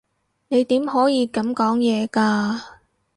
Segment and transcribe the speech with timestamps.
[0.47, 2.59] 你點可以噉講嘢㗎？